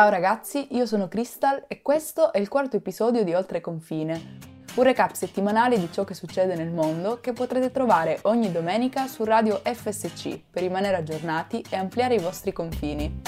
Ciao 0.00 0.08
ragazzi, 0.08 0.68
io 0.70 0.86
sono 0.86 1.08
Crystal 1.08 1.64
e 1.68 1.82
questo 1.82 2.32
è 2.32 2.38
il 2.38 2.48
quarto 2.48 2.74
episodio 2.74 3.22
di 3.22 3.34
Oltre 3.34 3.60
Confine, 3.60 4.38
un 4.76 4.82
recap 4.82 5.12
settimanale 5.12 5.78
di 5.78 5.92
ciò 5.92 6.04
che 6.04 6.14
succede 6.14 6.54
nel 6.54 6.70
mondo 6.70 7.20
che 7.20 7.34
potrete 7.34 7.70
trovare 7.70 8.18
ogni 8.22 8.50
domenica 8.50 9.06
su 9.08 9.24
Radio 9.24 9.60
FSC 9.62 10.40
per 10.50 10.62
rimanere 10.62 10.96
aggiornati 10.96 11.62
e 11.68 11.76
ampliare 11.76 12.14
i 12.14 12.18
vostri 12.18 12.50
confini. 12.50 13.20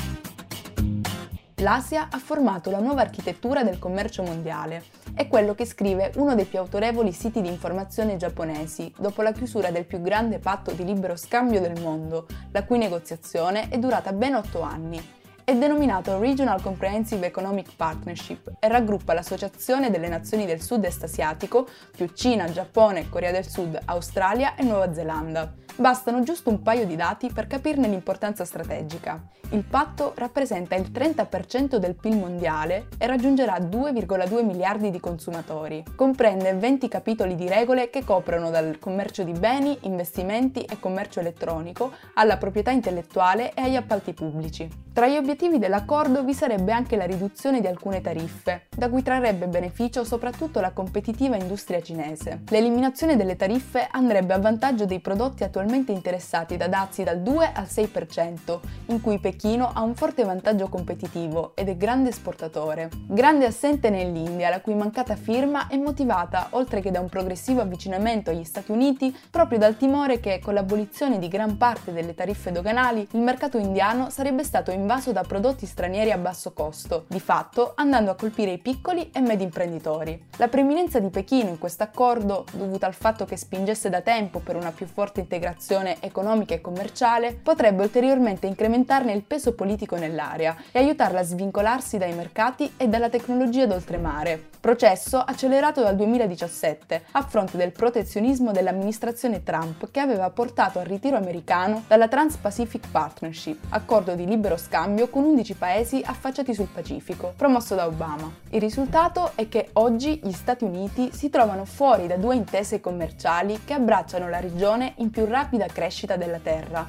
L'Asia 1.57 2.09
ha 2.11 2.19
formato 2.19 2.71
la 2.71 2.81
nuova 2.81 3.03
architettura 3.03 3.63
del 3.65 3.79
commercio 3.79 4.23
mondiale 4.23 4.83
è 5.13 5.29
quello 5.29 5.55
che 5.55 5.67
scrive 5.67 6.13
uno 6.17 6.35
dei 6.35 6.47
più 6.47 6.59
autorevoli 6.59 7.13
siti 7.13 7.43
di 7.43 7.49
informazione 7.49 8.17
giapponesi 8.17 8.91
dopo 8.97 9.21
la 9.21 9.33
chiusura 9.33 9.71
del 9.71 9.85
più 9.85 10.01
grande 10.01 10.39
patto 10.39 10.73
di 10.73 10.87
libero 10.87 11.17
scambio 11.17 11.61
del 11.61 11.79
mondo, 11.83 12.27
la 12.51 12.65
cui 12.65 12.79
negoziazione 12.79 13.69
è 13.69 13.77
durata 13.77 14.15
ben 14.15 14.37
otto 14.37 14.63
anni. 14.63 15.21
È 15.45 15.57
denominato 15.57 16.21
Regional 16.21 16.63
Comprehensive 16.63 17.27
Economic 17.27 17.75
Partnership 17.75 18.53
e 18.61 18.69
raggruppa 18.69 19.13
l'Associazione 19.13 19.91
delle 19.91 20.07
Nazioni 20.07 20.47
del 20.47 20.63
Sud-Est 20.63 21.03
Asiatico 21.03 21.67
più 21.91 22.09
Cina, 22.15 22.49
Giappone, 22.49 23.09
Corea 23.09 23.33
del 23.33 23.49
Sud, 23.49 23.77
Australia 23.87 24.55
e 24.55 24.63
Nuova 24.63 24.95
Zelanda. 24.95 25.62
Bastano 25.77 26.23
giusto 26.23 26.51
un 26.51 26.61
paio 26.61 26.85
di 26.85 26.97
dati 26.97 27.31
per 27.33 27.47
capirne 27.47 27.89
l'importanza 27.89 28.45
strategica. 28.45 29.21
Il 29.53 29.65
patto 29.65 30.13
rappresenta 30.17 30.75
il 30.75 30.91
30% 30.93 31.77
del 31.77 31.95
PIL 31.95 32.17
mondiale 32.17 32.89
e 32.99 33.07
raggiungerà 33.07 33.57
2,2 33.59 34.45
miliardi 34.45 34.91
di 34.91 35.01
consumatori. 35.01 35.83
Comprende 35.97 36.55
20 36.55 36.89
capitoli 36.89 37.35
di 37.35 37.49
regole 37.49 37.89
che 37.89 38.05
coprono 38.05 38.51
dal 38.51 38.79
commercio 38.79 39.25
di 39.25 39.33
beni, 39.33 39.77
investimenti 39.83 40.63
e 40.63 40.79
commercio 40.79 41.21
elettronico 41.21 41.91
alla 42.15 42.37
proprietà 42.37 42.71
intellettuale 42.71 43.53
e 43.55 43.63
agli 43.63 43.77
appalti 43.77 44.13
pubblici. 44.13 44.69
Tra 44.93 45.07
gli 45.07 45.17
obiettivi 45.17 45.59
dell'accordo 45.59 46.23
vi 46.23 46.35
sarebbe 46.35 46.73
anche 46.73 46.97
la 46.97 47.07
riduzione 47.07 47.61
di 47.61 47.67
alcune 47.67 48.03
tariffe, 48.03 48.67
da 48.75 48.91
cui 48.91 49.03
trarrebbe 49.03 49.47
beneficio 49.47 50.05
soprattutto 50.05 50.61
la 50.61 50.73
competitiva 50.73 51.37
industria 51.37 51.81
cinese. 51.81 52.43
L'eliminazione 52.49 53.17
delle 53.17 53.37
tariffe 53.37 53.89
andrebbe 53.91 54.35
a 54.35 54.39
vantaggio 54.39 54.85
dei 54.85 55.01
prodotti 55.01 55.45
attualmente 55.45 55.62
attualmente 55.63 55.93
interessati 55.93 56.57
da 56.57 56.67
dazi 56.67 57.05
dal 57.05 57.21
2 57.21 57.53
al 57.55 57.67
6%, 57.67 58.59
in 58.87 59.01
cui 59.01 59.19
Pechino 59.19 59.71
ha 59.73 59.83
un 59.83 59.95
forte 59.95 60.25
vantaggio 60.25 60.69
competitivo 60.69 61.53
ed 61.55 61.69
è 61.69 61.77
grande 61.77 62.09
esportatore. 62.09 62.91
Grande 63.07 63.47
assente 63.47 63.89
nell'India, 63.89 64.51
la 64.51 64.61
cui 64.61 64.75
mancata 64.75 65.15
firma 65.15 65.69
è 65.69 65.77
motivata, 65.77 66.49
oltre 66.51 66.81
che 66.81 66.91
da 66.91 66.99
un 66.99 67.09
progressivo 67.09 67.61
avvicinamento 67.61 68.31
agli 68.31 68.43
Stati 68.43 68.73
Uniti, 68.73 69.17
proprio 69.31 69.59
dal 69.59 69.77
timore 69.77 70.19
che, 70.19 70.41
con 70.43 70.55
l'abolizione 70.55 71.21
di 71.21 71.29
gran 71.29 71.57
parte 71.57 71.93
delle 71.93 72.15
tariffe 72.15 72.51
doganali, 72.51 73.07
il 73.13 73.21
mercato 73.21 73.57
indiano 73.57 74.11
sarebbe 74.11 74.43
stato 74.43 74.73
invaso 74.73 75.13
da 75.13 75.23
prodotti 75.23 75.65
stranieri 75.65 76.11
a 76.11 76.19
basso 76.19 76.53
costo, 76.53 77.05
di 77.07 77.21
fatto 77.21 77.73
andando 77.77 78.11
a 78.11 78.17
colpire 78.17 78.51
i 78.51 78.59
piccoli 78.59 79.11
e 79.13 79.21
medi 79.21 79.45
imprenditori. 79.45 80.27
La 80.39 80.49
preeminenza 80.49 80.99
di 80.99 81.09
Pechino 81.09 81.51
in 81.51 81.59
questo 81.59 81.85
accordo, 81.85 82.47
dovuta 82.53 82.87
al 82.87 82.95
fatto 82.95 83.25
che 83.25 83.37
spingesse 83.37 83.89
da 83.89 84.01
tempo 84.01 84.41
per 84.41 84.57
una 84.57 84.73
più 84.73 84.87
forte 84.87 85.21
integrazione 85.21 85.51
cooperazione 85.53 85.99
economica 86.01 86.55
e 86.55 86.61
commerciale 86.61 87.39
potrebbe 87.41 87.83
ulteriormente 87.83 88.47
incrementarne 88.47 89.13
il 89.13 89.23
peso 89.23 89.55
politico 89.55 89.97
nell'area 89.97 90.57
e 90.73 90.79
aiutarla 90.79 91.21
a 91.21 91.25
svincolarsi 91.25 91.99
dai 91.99 92.15
mercati 92.15 92.73
e 92.77 92.89
dalla 92.89 93.11
tecnologia 93.11 93.67
d'oltremare, 93.67 94.43
processo 94.61 95.19
accelerato 95.19 95.83
dal 95.83 95.97
2017 95.97 97.05
a 97.13 97.23
fronte 97.23 97.57
del 97.57 97.73
protezionismo 97.73 98.53
dell'amministrazione 98.53 99.43
Trump 99.43 99.91
che 99.91 100.01
aveva 100.01 100.31
portato 100.31 100.79
al 100.79 100.87
ritiro 100.87 101.17
americano 101.17 101.85
dalla 101.87 102.09
Trans-Pacific 102.09 102.89
Partnership, 102.91 103.59
accordo 103.71 104.15
di 104.15 104.25
libero 104.25 104.57
scambio 104.57 105.09
con 105.09 105.25
11 105.25 105.55
paesi 105.55 106.03
affacciati 106.05 106.55
sul 106.55 106.69
Pacifico, 106.73 107.35
promosso 107.37 107.75
da 107.75 107.87
Obama. 107.87 108.31
Il 108.51 108.61
risultato 108.61 109.33
è 109.35 109.49
che 109.49 109.71
oggi 109.75 110.21
gli 110.23 110.33
Stati 110.33 110.65
Uniti 110.65 111.11
si 111.13 111.29
trovano 111.29 111.65
fuori 111.65 112.07
da 112.07 112.17
due 112.17 112.35
intese 112.35 112.81
commerciali 112.81 113.61
che 113.65 113.75
abbracciano 113.75 114.29
la 114.29 114.41
regione 114.41 114.95
in 114.97 115.11
più 115.11 115.25
rapida 115.25 115.42
rapida 115.43 115.67
crescita 115.67 116.17
della 116.17 116.39
Terra. 116.39 116.87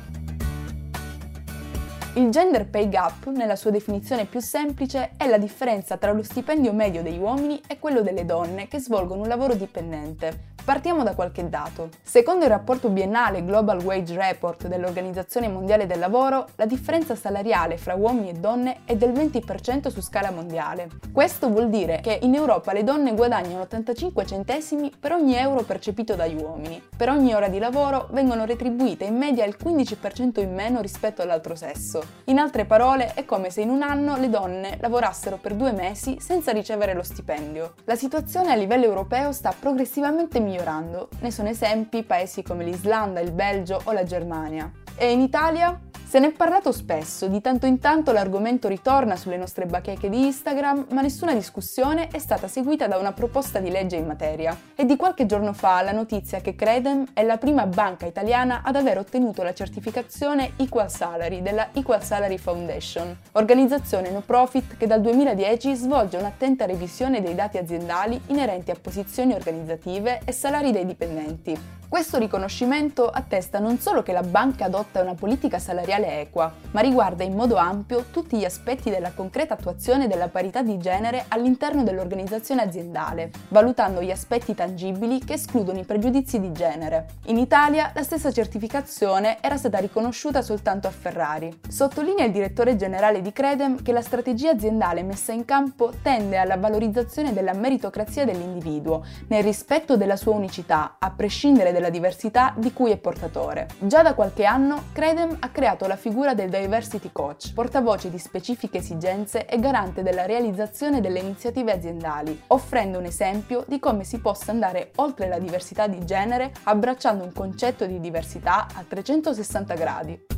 Il 2.15 2.29
gender 2.29 2.67
pay 2.67 2.87
gap, 2.87 3.25
nella 3.29 3.55
sua 3.55 3.71
definizione 3.71 4.25
più 4.25 4.39
semplice, 4.39 5.13
è 5.17 5.27
la 5.27 5.39
differenza 5.39 5.97
tra 5.97 6.11
lo 6.11 6.21
stipendio 6.21 6.71
medio 6.71 7.01
degli 7.01 7.17
uomini 7.17 7.59
e 7.65 7.79
quello 7.79 8.01
delle 8.01 8.25
donne 8.25 8.67
che 8.67 8.79
svolgono 8.79 9.23
un 9.23 9.27
lavoro 9.27 9.55
dipendente, 9.55 10.52
Partiamo 10.65 11.03
da 11.03 11.13
qualche 11.13 11.49
dato. 11.49 11.89
Secondo 12.01 12.45
il 12.45 12.49
rapporto 12.49 12.87
biennale 12.87 13.43
Global 13.43 13.83
Wage 13.83 14.15
Report 14.15 14.67
dell'Organizzazione 14.67 15.49
Mondiale 15.49 15.85
del 15.85 15.99
Lavoro, 15.99 16.47
la 16.55 16.65
differenza 16.65 17.15
salariale 17.15 17.75
fra 17.75 17.95
uomini 17.95 18.29
e 18.29 18.33
donne 18.35 18.77
è 18.85 18.95
del 18.95 19.11
20% 19.11 19.89
su 19.89 20.01
scala 20.01 20.31
mondiale. 20.31 20.87
Questo 21.11 21.49
vuol 21.49 21.67
dire 21.67 21.99
che 22.01 22.17
in 22.21 22.33
Europa 22.33 22.71
le 22.71 22.85
donne 22.85 23.13
guadagnano 23.13 23.63
85 23.63 24.25
centesimi 24.25 24.89
per 24.97 25.11
ogni 25.11 25.35
euro 25.35 25.63
percepito 25.63 26.15
dagli 26.15 26.41
uomini. 26.41 26.81
Per 26.95 27.09
ogni 27.09 27.33
ora 27.33 27.49
di 27.49 27.59
lavoro 27.59 28.07
vengono 28.11 28.45
retribuite 28.45 29.03
in 29.03 29.17
media 29.17 29.43
il 29.43 29.57
15% 29.61 30.39
in 30.39 30.53
meno 30.53 30.79
rispetto 30.79 31.21
all'altro 31.21 31.55
sesso. 31.55 32.01
In 32.25 32.39
altre 32.39 32.63
parole, 32.63 33.11
è 33.15 33.25
come 33.25 33.49
se 33.49 33.59
in 33.59 33.69
un 33.69 33.81
anno 33.81 34.15
le 34.15 34.29
donne 34.29 34.77
lavorassero 34.79 35.35
per 35.35 35.55
due 35.55 35.73
mesi 35.73 36.21
senza 36.21 36.53
ricevere 36.53 36.93
lo 36.93 37.03
stipendio. 37.03 37.73
La 37.83 37.95
situazione 37.95 38.53
a 38.53 38.55
livello 38.55 38.85
europeo 38.85 39.33
sta 39.33 39.53
progressivamente 39.59 40.39
migliorando 40.39 40.51
migliorando. 40.53 41.09
Ne 41.19 41.31
sono 41.31 41.49
esempi 41.49 42.03
paesi 42.03 42.43
come 42.43 42.63
l'Islanda, 42.63 43.19
il 43.19 43.31
Belgio 43.31 43.81
o 43.83 43.91
la 43.91 44.03
Germania. 44.03 44.71
E 44.95 45.11
in 45.11 45.21
Italia? 45.21 45.79
Se 46.13 46.19
ne 46.19 46.27
è 46.27 46.31
parlato 46.31 46.71
spesso, 46.71 47.25
di 47.27 47.41
tanto 47.41 47.65
in 47.65 47.79
tanto 47.79 48.11
l'argomento 48.11 48.67
ritorna 48.67 49.15
sulle 49.15 49.35
nostre 49.35 49.65
bacheche 49.65 50.11
di 50.11 50.25
Instagram, 50.25 50.85
ma 50.91 51.01
nessuna 51.01 51.33
discussione 51.33 52.07
è 52.09 52.19
stata 52.19 52.47
seguita 52.47 52.85
da 52.85 52.99
una 52.99 53.13
proposta 53.13 53.57
di 53.57 53.71
legge 53.71 53.95
in 53.95 54.05
materia. 54.05 54.55
È 54.75 54.85
di 54.85 54.95
qualche 54.95 55.25
giorno 55.25 55.53
fa 55.53 55.81
la 55.81 55.91
notizia 55.91 56.39
che 56.39 56.53
Credem 56.53 57.13
è 57.13 57.23
la 57.23 57.37
prima 57.37 57.65
banca 57.65 58.05
italiana 58.05 58.61
ad 58.63 58.75
aver 58.75 58.99
ottenuto 58.99 59.41
la 59.41 59.55
certificazione 59.55 60.51
Equal 60.57 60.91
Salary 60.91 61.41
della 61.41 61.69
Equal 61.73 62.03
Salary 62.03 62.37
Foundation, 62.37 63.17
organizzazione 63.31 64.11
no 64.11 64.21
profit 64.21 64.77
che 64.77 64.85
dal 64.85 65.01
2010 65.01 65.73
svolge 65.73 66.17
un'attenta 66.17 66.65
revisione 66.65 67.23
dei 67.23 67.33
dati 67.33 67.57
aziendali 67.57 68.21
inerenti 68.27 68.69
a 68.69 68.77
posizioni 68.79 69.33
organizzative 69.33 70.21
e 70.25 70.31
salari 70.31 70.71
dei 70.71 70.85
dipendenti. 70.85 71.81
Questo 71.93 72.17
riconoscimento 72.17 73.07
attesta 73.07 73.59
non 73.59 73.77
solo 73.77 74.01
che 74.01 74.13
la 74.13 74.23
banca 74.23 74.65
adotta 74.65 74.99
una 74.99 75.13
politica 75.13 75.59
salariale 75.59 76.02
equa, 76.05 76.51
ma 76.71 76.81
riguarda 76.81 77.23
in 77.23 77.35
modo 77.35 77.55
ampio 77.55 78.05
tutti 78.11 78.37
gli 78.37 78.45
aspetti 78.45 78.89
della 78.89 79.11
concreta 79.11 79.53
attuazione 79.53 80.07
della 80.07 80.27
parità 80.27 80.61
di 80.61 80.77
genere 80.77 81.25
all'interno 81.27 81.83
dell'organizzazione 81.83 82.61
aziendale, 82.61 83.31
valutando 83.49 84.01
gli 84.01 84.11
aspetti 84.11 84.53
tangibili 84.53 85.19
che 85.19 85.33
escludono 85.33 85.79
i 85.79 85.85
pregiudizi 85.85 86.39
di 86.39 86.51
genere. 86.51 87.07
In 87.25 87.37
Italia 87.37 87.91
la 87.93 88.03
stessa 88.03 88.31
certificazione 88.31 89.37
era 89.41 89.57
stata 89.57 89.77
riconosciuta 89.77 90.41
soltanto 90.41 90.87
a 90.87 90.91
Ferrari. 90.91 91.59
Sottolinea 91.67 92.25
il 92.25 92.31
direttore 92.31 92.75
generale 92.75 93.21
di 93.21 93.31
Credem 93.31 93.81
che 93.81 93.91
la 93.91 94.01
strategia 94.01 94.51
aziendale 94.51 95.03
messa 95.03 95.31
in 95.31 95.45
campo 95.45 95.91
tende 96.01 96.37
alla 96.37 96.57
valorizzazione 96.57 97.33
della 97.33 97.53
meritocrazia 97.53 98.25
dell'individuo, 98.25 99.05
nel 99.27 99.43
rispetto 99.43 99.97
della 99.97 100.15
sua 100.15 100.33
unicità, 100.33 100.95
a 100.99 101.11
prescindere 101.11 101.71
dalla 101.71 101.89
diversità 101.89 102.53
di 102.57 102.73
cui 102.73 102.91
è 102.91 102.97
portatore. 102.97 103.67
Già 103.79 104.01
da 104.01 104.13
qualche 104.13 104.45
anno 104.45 104.83
Credem 104.93 105.37
ha 105.39 105.49
creato 105.49 105.87
la 105.87 105.92
figura 105.95 106.33
del 106.33 106.49
Diversity 106.49 107.09
Coach, 107.11 107.53
portavoce 107.53 108.09
di 108.09 108.17
specifiche 108.17 108.79
esigenze 108.79 109.45
e 109.45 109.59
garante 109.59 110.03
della 110.03 110.25
realizzazione 110.25 111.01
delle 111.01 111.19
iniziative 111.19 111.71
aziendali, 111.71 112.43
offrendo 112.47 112.99
un 112.99 113.05
esempio 113.05 113.63
di 113.67 113.79
come 113.79 114.03
si 114.03 114.19
possa 114.19 114.51
andare 114.51 114.91
oltre 114.95 115.27
la 115.27 115.39
diversità 115.39 115.87
di 115.87 116.05
genere 116.05 116.51
abbracciando 116.63 117.23
un 117.23 117.33
concetto 117.33 117.85
di 117.85 117.99
diversità 117.99 118.67
a 118.73 118.83
360 118.87 119.73
gradi. 119.75 120.32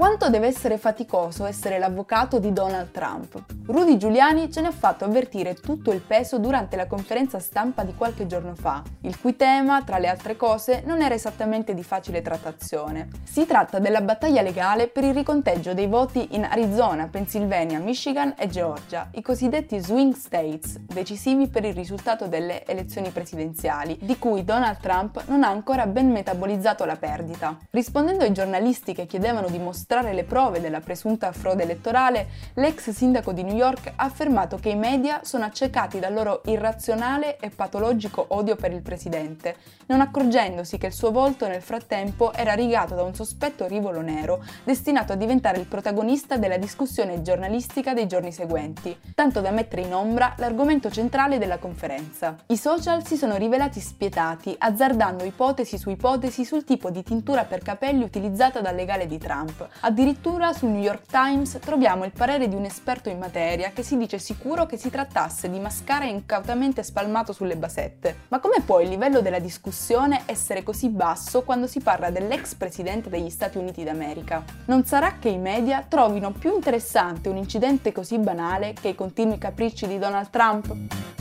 Quanto 0.00 0.30
deve 0.30 0.46
essere 0.46 0.78
faticoso 0.78 1.44
essere 1.44 1.78
l'avvocato 1.78 2.38
di 2.38 2.54
Donald 2.54 2.90
Trump? 2.90 3.44
Rudy 3.66 3.98
Giuliani 3.98 4.50
ce 4.50 4.62
ne 4.62 4.68
ha 4.68 4.72
fatto 4.72 5.04
avvertire 5.04 5.52
tutto 5.52 5.92
il 5.92 6.00
peso 6.00 6.38
durante 6.38 6.74
la 6.74 6.86
conferenza 6.86 7.38
stampa 7.38 7.84
di 7.84 7.94
qualche 7.94 8.26
giorno 8.26 8.54
fa, 8.54 8.82
il 9.02 9.20
cui 9.20 9.36
tema, 9.36 9.82
tra 9.84 9.98
le 9.98 10.08
altre 10.08 10.36
cose, 10.36 10.82
non 10.86 11.02
era 11.02 11.14
esattamente 11.14 11.74
di 11.74 11.82
facile 11.82 12.22
trattazione. 12.22 13.10
Si 13.24 13.44
tratta 13.44 13.78
della 13.78 14.00
battaglia 14.00 14.40
legale 14.40 14.88
per 14.88 15.04
il 15.04 15.12
riconteggio 15.12 15.74
dei 15.74 15.86
voti 15.86 16.28
in 16.30 16.44
Arizona, 16.44 17.06
Pennsylvania, 17.08 17.78
Michigan 17.78 18.32
e 18.38 18.48
Georgia, 18.48 19.10
i 19.12 19.20
cosiddetti 19.20 19.78
swing 19.80 20.14
states, 20.14 20.78
decisivi 20.78 21.46
per 21.48 21.66
il 21.66 21.74
risultato 21.74 22.26
delle 22.26 22.64
elezioni 22.64 23.10
presidenziali, 23.10 23.98
di 24.00 24.18
cui 24.18 24.44
Donald 24.44 24.78
Trump 24.80 25.24
non 25.26 25.44
ha 25.44 25.48
ancora 25.48 25.86
ben 25.86 26.10
metabolizzato 26.10 26.86
la 26.86 26.96
perdita. 26.96 27.58
Rispondendo 27.68 28.24
ai 28.24 28.32
giornalisti 28.32 28.94
che 28.94 29.04
chiedevano 29.04 29.50
di 29.50 29.58
mostrare 29.58 29.88
illustrare 29.90 30.14
le 30.14 30.22
prove 30.22 30.60
della 30.60 30.78
presunta 30.78 31.32
frode 31.32 31.64
elettorale, 31.64 32.28
l'ex 32.54 32.90
sindaco 32.90 33.32
di 33.32 33.42
New 33.42 33.56
York 33.56 33.92
ha 33.96 34.04
affermato 34.04 34.56
che 34.56 34.68
i 34.68 34.76
media 34.76 35.20
sono 35.24 35.44
accecati 35.44 35.98
dal 35.98 36.14
loro 36.14 36.42
irrazionale 36.44 37.38
e 37.38 37.50
patologico 37.50 38.24
odio 38.28 38.54
per 38.54 38.72
il 38.72 38.82
presidente, 38.82 39.56
non 39.86 40.00
accorgendosi 40.00 40.78
che 40.78 40.86
il 40.86 40.92
suo 40.92 41.10
volto 41.10 41.48
nel 41.48 41.60
frattempo 41.60 42.32
era 42.32 42.52
rigato 42.52 42.94
da 42.94 43.02
un 43.02 43.14
sospetto 43.14 43.66
rivolo 43.66 44.00
nero, 44.00 44.44
destinato 44.62 45.12
a 45.12 45.16
diventare 45.16 45.58
il 45.58 45.66
protagonista 45.66 46.36
della 46.36 46.56
discussione 46.56 47.22
giornalistica 47.22 47.92
dei 47.92 48.06
giorni 48.06 48.30
seguenti, 48.30 48.96
tanto 49.16 49.40
da 49.40 49.50
mettere 49.50 49.82
in 49.82 49.92
ombra 49.92 50.34
l'argomento 50.36 50.88
centrale 50.88 51.38
della 51.38 51.58
conferenza. 51.58 52.36
I 52.46 52.56
social 52.56 53.04
si 53.04 53.16
sono 53.16 53.34
rivelati 53.34 53.80
spietati, 53.80 54.54
azzardando 54.56 55.24
ipotesi 55.24 55.76
su 55.78 55.90
ipotesi 55.90 56.44
sul 56.44 56.62
tipo 56.62 56.90
di 56.90 57.02
tintura 57.02 57.42
per 57.42 57.60
capelli 57.60 58.04
utilizzata 58.04 58.60
dal 58.60 58.76
legale 58.76 59.08
di 59.08 59.18
Trump. 59.18 59.66
Addirittura 59.82 60.52
sul 60.52 60.68
New 60.68 60.82
York 60.82 61.06
Times 61.06 61.58
troviamo 61.58 62.04
il 62.04 62.12
parere 62.12 62.48
di 62.48 62.54
un 62.54 62.64
esperto 62.64 63.08
in 63.08 63.18
materia 63.18 63.70
che 63.70 63.82
si 63.82 63.96
dice 63.96 64.18
sicuro 64.18 64.66
che 64.66 64.76
si 64.76 64.90
trattasse 64.90 65.48
di 65.48 65.58
mascara 65.58 66.04
incautamente 66.04 66.82
spalmato 66.82 67.32
sulle 67.32 67.56
basette. 67.56 68.24
Ma 68.28 68.40
come 68.40 68.60
può 68.60 68.80
il 68.80 68.90
livello 68.90 69.22
della 69.22 69.38
discussione 69.38 70.24
essere 70.26 70.62
così 70.62 70.90
basso 70.90 71.44
quando 71.44 71.66
si 71.66 71.80
parla 71.80 72.10
dell'ex 72.10 72.56
presidente 72.56 73.08
degli 73.08 73.30
Stati 73.30 73.56
Uniti 73.56 73.82
d'America? 73.82 74.44
Non 74.66 74.84
sarà 74.84 75.16
che 75.18 75.30
i 75.30 75.38
media 75.38 75.82
trovino 75.88 76.30
più 76.30 76.54
interessante 76.54 77.30
un 77.30 77.38
incidente 77.38 77.90
così 77.90 78.18
banale 78.18 78.74
che 78.74 78.88
i 78.88 78.94
continui 78.94 79.38
capricci 79.38 79.86
di 79.86 79.98
Donald 79.98 80.28
Trump? 80.28 81.19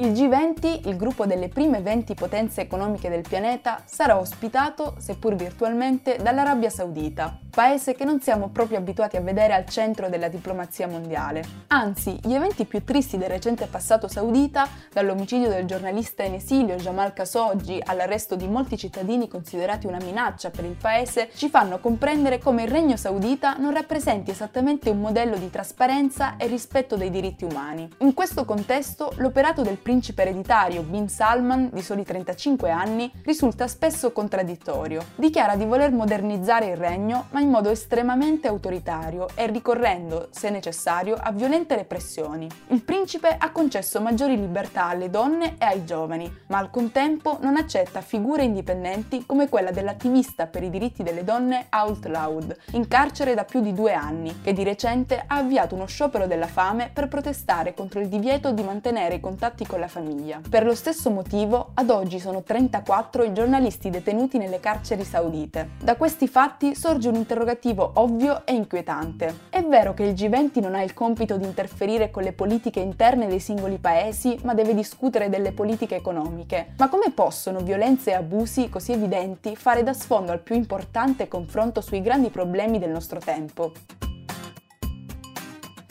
Il 0.00 0.12
G20, 0.12 0.88
il 0.88 0.96
gruppo 0.96 1.26
delle 1.26 1.48
prime 1.48 1.80
20 1.80 2.14
potenze 2.14 2.60
economiche 2.60 3.08
del 3.08 3.22
pianeta, 3.22 3.82
sarà 3.84 4.16
ospitato, 4.16 4.94
seppur 4.98 5.34
virtualmente, 5.34 6.18
dall'Arabia 6.22 6.70
Saudita, 6.70 7.36
paese 7.58 7.96
che 7.96 8.04
non 8.04 8.20
siamo 8.20 8.50
proprio 8.50 8.78
abituati 8.78 9.16
a 9.16 9.20
vedere 9.20 9.52
al 9.52 9.66
centro 9.66 10.08
della 10.08 10.28
diplomazia 10.28 10.86
mondiale. 10.86 11.42
Anzi, 11.66 12.16
gli 12.22 12.32
eventi 12.32 12.66
più 12.66 12.84
tristi 12.84 13.18
del 13.18 13.28
recente 13.28 13.66
passato 13.66 14.06
saudita, 14.06 14.68
dall'omicidio 14.92 15.48
del 15.48 15.64
giornalista 15.64 16.22
in 16.22 16.34
esilio 16.34 16.76
Jamal 16.76 17.12
Khashoggi 17.12 17.82
all'arresto 17.84 18.36
di 18.36 18.46
molti 18.46 18.76
cittadini 18.76 19.26
considerati 19.26 19.88
una 19.88 19.98
minaccia 20.00 20.50
per 20.50 20.66
il 20.66 20.76
paese, 20.80 21.30
ci 21.34 21.48
fanno 21.48 21.80
comprendere 21.80 22.38
come 22.38 22.62
il 22.62 22.68
regno 22.68 22.96
saudita 22.96 23.56
non 23.56 23.74
rappresenti 23.74 24.30
esattamente 24.30 24.88
un 24.90 25.00
modello 25.00 25.36
di 25.36 25.50
trasparenza 25.50 26.36
e 26.36 26.46
rispetto 26.46 26.94
dei 26.94 27.10
diritti 27.10 27.42
umani. 27.42 27.90
In 27.98 28.14
questo 28.14 28.44
contesto, 28.44 29.10
l'operato 29.16 29.62
del 29.62 29.78
principe 29.78 30.22
ereditario 30.22 30.82
Bin 30.82 31.08
Salman, 31.08 31.70
di 31.72 31.82
soli 31.82 32.04
35 32.04 32.70
anni, 32.70 33.10
risulta 33.24 33.66
spesso 33.66 34.12
contraddittorio. 34.12 35.04
Dichiara 35.16 35.56
di 35.56 35.64
voler 35.64 35.90
modernizzare 35.90 36.66
il 36.66 36.76
regno, 36.76 37.26
ma 37.30 37.46
in 37.48 37.54
modo 37.54 37.70
estremamente 37.70 38.46
autoritario 38.46 39.26
e 39.34 39.46
ricorrendo, 39.46 40.28
se 40.30 40.50
necessario, 40.50 41.16
a 41.18 41.32
violente 41.32 41.76
repressioni. 41.76 42.46
Il 42.68 42.82
principe 42.82 43.34
ha 43.38 43.50
concesso 43.50 44.02
maggiori 44.02 44.36
libertà 44.36 44.88
alle 44.88 45.08
donne 45.08 45.56
e 45.58 45.64
ai 45.64 45.86
giovani, 45.86 46.30
ma 46.48 46.58
al 46.58 46.68
contempo 46.68 47.38
non 47.40 47.56
accetta 47.56 48.02
figure 48.02 48.42
indipendenti 48.42 49.24
come 49.24 49.48
quella 49.48 49.70
dell'attivista 49.70 50.46
per 50.46 50.62
i 50.62 50.68
diritti 50.68 51.02
delle 51.02 51.24
donne 51.24 51.68
Out 51.70 52.04
Loud, 52.04 52.54
in 52.72 52.86
carcere 52.86 53.32
da 53.32 53.44
più 53.44 53.62
di 53.62 53.72
due 53.72 53.94
anni, 53.94 54.42
che 54.42 54.52
di 54.52 54.62
recente 54.62 55.24
ha 55.26 55.36
avviato 55.36 55.74
uno 55.74 55.86
sciopero 55.86 56.26
della 56.26 56.48
fame 56.48 56.90
per 56.92 57.08
protestare 57.08 57.72
contro 57.72 58.00
il 58.00 58.08
divieto 58.08 58.52
di 58.52 58.62
mantenere 58.62 59.14
i 59.14 59.20
contatti 59.20 59.66
con 59.66 59.80
la 59.80 59.88
famiglia. 59.88 60.42
Per 60.46 60.66
lo 60.66 60.74
stesso 60.74 61.08
motivo, 61.08 61.70
ad 61.72 61.88
oggi 61.88 62.20
sono 62.20 62.42
34 62.42 63.22
i 63.22 63.32
giornalisti 63.32 63.88
detenuti 63.88 64.36
nelle 64.36 64.60
carceri 64.60 65.02
saudite. 65.02 65.70
Da 65.80 65.96
questi 65.96 66.28
fatti 66.28 66.74
sorge 66.74 67.08
un 67.08 67.16
interrogativo 67.28 67.90
ovvio 67.96 68.46
e 68.46 68.54
inquietante. 68.54 69.40
È 69.50 69.62
vero 69.62 69.92
che 69.92 70.04
il 70.04 70.14
G20 70.14 70.62
non 70.62 70.74
ha 70.74 70.82
il 70.82 70.94
compito 70.94 71.36
di 71.36 71.44
interferire 71.44 72.10
con 72.10 72.22
le 72.22 72.32
politiche 72.32 72.80
interne 72.80 73.26
dei 73.26 73.38
singoli 73.38 73.76
paesi, 73.76 74.38
ma 74.44 74.54
deve 74.54 74.74
discutere 74.74 75.28
delle 75.28 75.52
politiche 75.52 75.94
economiche. 75.94 76.72
Ma 76.78 76.88
come 76.88 77.12
possono 77.12 77.60
violenze 77.60 78.10
e 78.10 78.14
abusi 78.14 78.70
così 78.70 78.92
evidenti 78.92 79.56
fare 79.56 79.82
da 79.82 79.92
sfondo 79.92 80.32
al 80.32 80.40
più 80.40 80.54
importante 80.54 81.28
confronto 81.28 81.82
sui 81.82 82.00
grandi 82.00 82.30
problemi 82.30 82.78
del 82.78 82.90
nostro 82.90 83.20
tempo? 83.20 83.72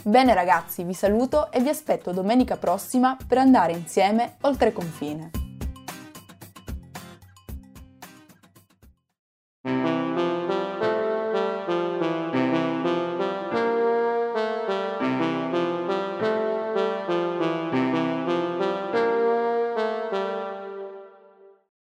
Bene 0.01 0.33
ragazzi, 0.33 0.83
vi 0.83 0.93
saluto 0.93 1.51
e 1.51 1.59
vi 1.59 1.69
aspetto 1.69 2.11
domenica 2.11 2.57
prossima 2.57 3.15
per 3.27 3.37
andare 3.37 3.73
insieme 3.73 4.37
oltre 4.41 4.73
confine. 4.73 5.46